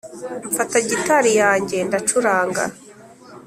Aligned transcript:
mfata 0.51 0.77
gitari 0.89 1.31
yanjye 1.41 1.77
ndacuranga 1.87 2.63